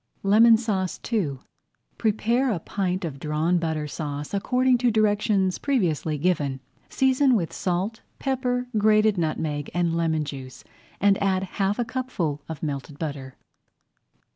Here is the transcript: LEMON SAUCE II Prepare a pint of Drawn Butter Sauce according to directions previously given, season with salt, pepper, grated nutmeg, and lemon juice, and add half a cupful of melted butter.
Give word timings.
LEMON 0.23 0.57
SAUCE 0.57 0.99
II 1.13 1.37
Prepare 1.99 2.51
a 2.51 2.59
pint 2.59 3.05
of 3.05 3.19
Drawn 3.19 3.59
Butter 3.59 3.85
Sauce 3.87 4.33
according 4.33 4.79
to 4.79 4.89
directions 4.89 5.59
previously 5.59 6.17
given, 6.17 6.59
season 6.89 7.35
with 7.35 7.53
salt, 7.53 8.01
pepper, 8.17 8.65
grated 8.79 9.19
nutmeg, 9.19 9.69
and 9.75 9.95
lemon 9.95 10.25
juice, 10.25 10.63
and 10.99 11.21
add 11.21 11.43
half 11.43 11.77
a 11.77 11.85
cupful 11.85 12.41
of 12.49 12.63
melted 12.63 12.97
butter. 12.97 13.35